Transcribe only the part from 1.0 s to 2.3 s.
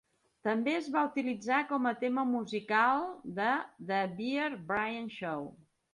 utilitzar com a tema